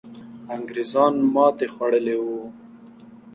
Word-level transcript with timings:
انګریزان 0.53 1.13
ماتې 1.33 1.67
خوړلې 1.73 2.15
وو. 2.25 2.41